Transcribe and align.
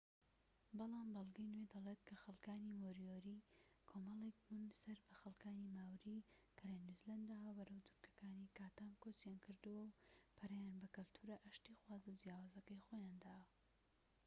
بەڵام 0.77 1.07
بەلگەی 1.15 1.49
نوێ 1.53 1.65
دەڵێت 1.73 2.01
کە 2.07 2.15
خەلکانی 2.23 2.79
مۆریۆری 2.83 3.45
کۆمەڵێك 3.89 4.37
بوون 4.45 4.65
سەر 4.81 4.97
بە 5.07 5.13
خەلکانی 5.21 5.73
ماوری 5.77 6.25
کە 6.57 6.63
لە 6.71 6.77
نیوزیلەنداوە 6.85 7.51
بەرەو 7.59 7.79
دورگەکانی 7.85 8.53
کاتام 8.57 8.91
کۆچیان 9.03 9.37
کردووە 9.45 9.83
و 9.85 9.95
پەرەیان 10.37 10.75
بە 10.81 10.87
کەلتورە 10.95 11.35
ئاشتیخوازە 11.43 12.11
جیاوازەکەی 12.21 12.83
خۆیان 12.85 13.15
داوە 13.25 13.45